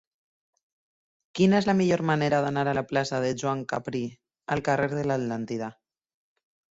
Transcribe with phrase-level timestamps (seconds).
[1.39, 4.01] Quina és la millor manera d'anar de la plaça de Joan Capri
[4.57, 5.69] al carrer de l'Atlàntida?